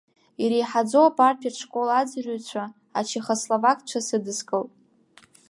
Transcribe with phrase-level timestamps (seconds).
[0.43, 2.63] Иреиҳаӡоу апартиатә школ аӡырҩцәа
[2.99, 4.71] ачехословакцәа сыдыскылт.